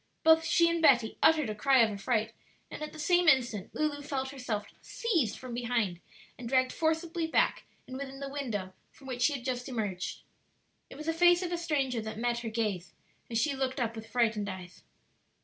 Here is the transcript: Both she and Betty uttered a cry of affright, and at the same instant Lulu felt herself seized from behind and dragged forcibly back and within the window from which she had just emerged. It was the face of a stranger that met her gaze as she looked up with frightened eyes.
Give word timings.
Both 0.23 0.45
she 0.45 0.67
and 0.67 0.81
Betty 0.81 1.19
uttered 1.21 1.51
a 1.51 1.53
cry 1.53 1.83
of 1.83 1.91
affright, 1.91 2.31
and 2.71 2.81
at 2.81 2.91
the 2.91 2.97
same 2.97 3.27
instant 3.27 3.69
Lulu 3.75 4.01
felt 4.01 4.29
herself 4.31 4.65
seized 4.81 5.37
from 5.37 5.53
behind 5.53 5.99
and 6.39 6.49
dragged 6.49 6.73
forcibly 6.73 7.27
back 7.27 7.65
and 7.85 7.95
within 7.95 8.19
the 8.19 8.27
window 8.27 8.73
from 8.91 9.05
which 9.05 9.21
she 9.21 9.33
had 9.33 9.45
just 9.45 9.69
emerged. 9.69 10.23
It 10.89 10.95
was 10.97 11.05
the 11.05 11.13
face 11.13 11.43
of 11.43 11.51
a 11.51 11.57
stranger 11.59 12.01
that 12.01 12.17
met 12.17 12.39
her 12.39 12.49
gaze 12.49 12.93
as 13.29 13.37
she 13.39 13.53
looked 13.55 13.79
up 13.79 13.95
with 13.95 14.09
frightened 14.09 14.49
eyes. 14.49 14.81